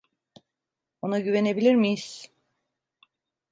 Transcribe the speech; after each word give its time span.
Ona 1.01 1.19
güvenebilir 1.19 1.75
miyiz? 1.75 2.31